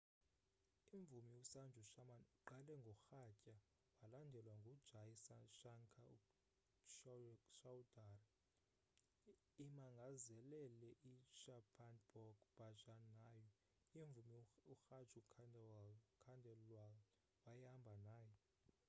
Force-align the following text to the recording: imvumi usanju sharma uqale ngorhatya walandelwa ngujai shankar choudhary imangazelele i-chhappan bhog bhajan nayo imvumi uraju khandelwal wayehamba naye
imvumi 0.97 1.31
usanju 1.43 1.81
sharma 1.91 2.15
uqale 2.35 2.73
ngorhatya 2.81 3.55
walandelwa 3.99 4.53
ngujai 4.59 5.13
shankar 5.25 5.79
choudhary 7.55 8.19
imangazelele 9.65 10.89
i-chhappan 11.13 11.93
bhog 12.11 12.35
bhajan 12.57 13.01
nayo 13.19 13.45
imvumi 14.01 14.39
uraju 14.73 15.19
khandelwal 15.31 15.89
wayehamba 17.45 17.93
naye 18.07 18.35